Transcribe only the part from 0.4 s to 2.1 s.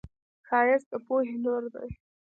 ښایست د پوهې نور دی